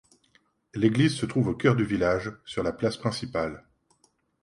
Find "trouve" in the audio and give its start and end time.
1.27-1.49